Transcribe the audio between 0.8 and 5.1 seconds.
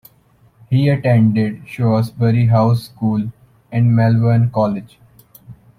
attended Shrewsbury House School and Malvern College.